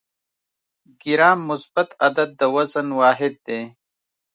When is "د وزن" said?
2.39-2.87